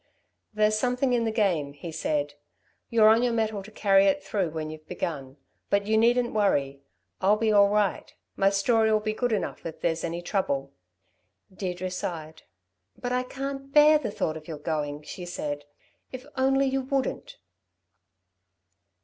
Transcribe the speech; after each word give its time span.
"There's 0.51 0.79
something 0.79 1.13
in 1.13 1.25
the 1.25 1.31
game," 1.31 1.73
he 1.73 1.91
said. 1.91 2.33
"You're 2.89 3.09
on 3.09 3.21
your 3.21 3.33
mettle 3.33 3.61
to 3.61 3.69
carry 3.69 4.07
it 4.07 4.23
through 4.23 4.49
when 4.49 4.71
you've 4.71 4.87
begun. 4.87 5.37
But 5.69 5.85
you 5.85 5.95
needn't 5.95 6.33
worry. 6.33 6.81
I'll 7.21 7.37
be 7.37 7.51
all 7.51 7.69
right. 7.69 8.11
My 8.35 8.49
story'll 8.49 8.99
be 8.99 9.13
good 9.13 9.31
enough 9.31 9.63
if 9.63 9.79
there 9.79 9.91
is 9.91 10.03
any 10.03 10.23
trouble." 10.23 10.73
Deirdre 11.53 11.91
sighed. 11.91 12.41
"But 12.97 13.11
I 13.11 13.21
can't 13.21 13.71
bear 13.71 13.99
the 13.99 14.09
thought 14.09 14.37
of 14.37 14.47
your 14.47 14.57
going," 14.57 15.03
she 15.03 15.23
said. 15.23 15.65
"If 16.11 16.25
only 16.35 16.65
you 16.65 16.81
wouldn't!" 16.81 17.37